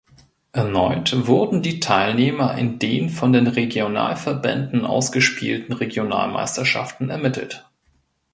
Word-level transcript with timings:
Erneut 0.51 1.27
wurden 1.27 1.61
die 1.61 1.79
Teilnehmer 1.79 2.57
in 2.57 2.79
den 2.79 3.11
von 3.11 3.31
den 3.33 3.45
Regionalverbänden 3.45 4.83
ausgespielten 4.83 5.75
Regionalmeisterschaften 5.75 7.11
ermittelt. 7.11 7.69